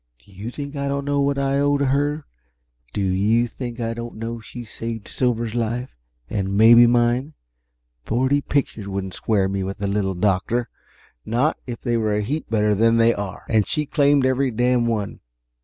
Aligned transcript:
Do 0.25 0.31
you 0.31 0.49
think 0.49 0.75
I 0.75 0.87
don't 0.87 1.05
know 1.05 1.21
what 1.21 1.37
I 1.37 1.59
owe 1.59 1.77
to 1.77 1.85
her? 1.85 2.25
Do 2.91 3.01
you 3.03 3.47
think 3.47 3.79
I 3.79 3.93
don't 3.93 4.15
know 4.15 4.39
she 4.39 4.63
saved 4.63 5.07
Silver's 5.07 5.53
life 5.53 5.95
and 6.27 6.57
maybe 6.57 6.87
mine? 6.87 7.33
Forty 8.03 8.41
pictures 8.41 8.87
wouldn't 8.87 9.13
square 9.13 9.47
me 9.47 9.61
with 9.63 9.77
the 9.77 9.85
Little 9.85 10.15
Doctor 10.15 10.69
not 11.23 11.59
if 11.67 11.81
they 11.81 11.97
were 11.97 12.15
a 12.15 12.21
heap 12.23 12.49
better 12.49 12.73
than 12.73 12.97
they 12.97 13.13
are, 13.13 13.43
and 13.47 13.67
she 13.67 13.85
claimed 13.85 14.25
every 14.25 14.49
darned 14.49 14.87
one. 14.87 15.19